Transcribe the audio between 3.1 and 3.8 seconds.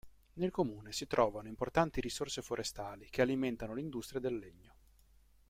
che alimentano